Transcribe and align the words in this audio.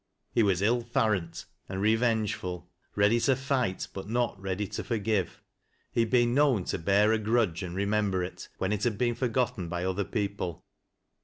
He 0.31 0.41
was" 0.41 0.63
ill 0.63 0.81
far 0.81 1.11
rant," 1.11 1.45
and 1.69 1.79
rerengeful,— 1.79 2.65
ready 2.95 3.19
to 3.19 3.35
fight, 3.35 3.87
but 3.93 4.09
not 4.09 4.41
ready 4.41 4.65
to 4.65 4.83
forgive. 4.83 5.43
He 5.91 5.99
had 5.99 6.09
been 6.09 6.33
known 6.33 6.63
to 6.63 6.79
bear 6.79 7.11
a 7.13 7.19
grudge, 7.19 7.61
and 7.61 7.75
remember 7.75 8.23
it, 8.23 8.49
when 8.57 8.73
it 8.73 8.83
had 8.83 8.97
been 8.97 9.13
forgotten 9.13 9.69
by 9.69 9.85
other 9.85 10.03
people. 10.05 10.65